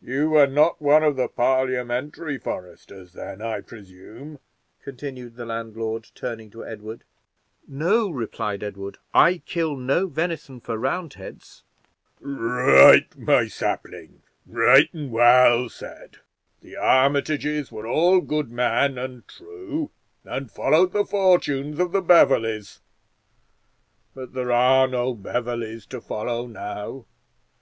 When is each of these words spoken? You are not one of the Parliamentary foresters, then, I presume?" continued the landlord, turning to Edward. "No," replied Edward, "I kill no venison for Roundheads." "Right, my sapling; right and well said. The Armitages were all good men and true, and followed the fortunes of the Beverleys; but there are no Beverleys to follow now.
You 0.00 0.34
are 0.36 0.46
not 0.46 0.80
one 0.80 1.02
of 1.02 1.16
the 1.16 1.28
Parliamentary 1.28 2.38
foresters, 2.38 3.12
then, 3.12 3.42
I 3.42 3.60
presume?" 3.60 4.38
continued 4.82 5.36
the 5.36 5.44
landlord, 5.44 6.08
turning 6.14 6.48
to 6.52 6.64
Edward. 6.64 7.04
"No," 7.66 8.08
replied 8.08 8.62
Edward, 8.62 8.96
"I 9.12 9.42
kill 9.44 9.76
no 9.76 10.06
venison 10.06 10.60
for 10.60 10.78
Roundheads." 10.78 11.64
"Right, 12.18 13.14
my 13.18 13.46
sapling; 13.48 14.22
right 14.46 14.88
and 14.94 15.10
well 15.12 15.68
said. 15.68 16.16
The 16.62 16.76
Armitages 16.76 17.70
were 17.70 17.86
all 17.86 18.22
good 18.22 18.50
men 18.50 18.96
and 18.96 19.28
true, 19.28 19.90
and 20.24 20.50
followed 20.50 20.92
the 20.92 21.04
fortunes 21.04 21.78
of 21.78 21.92
the 21.92 22.00
Beverleys; 22.00 22.80
but 24.14 24.32
there 24.32 24.50
are 24.50 24.88
no 24.88 25.12
Beverleys 25.14 25.84
to 25.90 26.00
follow 26.00 26.46
now. 26.46 27.04